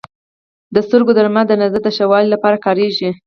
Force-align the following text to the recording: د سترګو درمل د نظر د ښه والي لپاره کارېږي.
د 0.73 0.75
سترګو 0.87 1.11
درمل 1.17 1.45
د 1.47 1.53
نظر 1.61 1.81
د 1.85 1.87
ښه 1.97 2.05
والي 2.11 2.29
لپاره 2.31 2.61
کارېږي. 2.65 3.09